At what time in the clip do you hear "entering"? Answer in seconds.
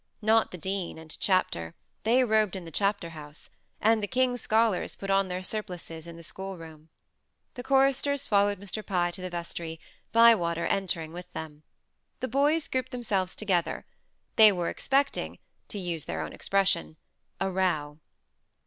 10.65-11.13